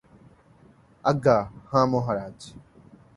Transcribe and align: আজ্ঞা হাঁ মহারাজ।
আজ্ঞা 1.03 1.37
হাঁ 1.69 1.85
মহারাজ। 1.91 2.37